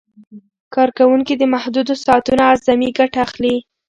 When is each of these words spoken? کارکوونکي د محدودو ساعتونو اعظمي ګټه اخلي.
کارکوونکي 0.75 1.33
د 1.37 1.43
محدودو 1.53 1.93
ساعتونو 2.03 2.41
اعظمي 2.49 2.89
ګټه 2.99 3.19
اخلي. 3.25 3.55